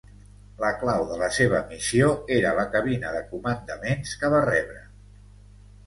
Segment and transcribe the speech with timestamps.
[0.61, 2.09] La clau de la seva missió
[2.39, 4.87] era la cabina de comandaments que va rebre.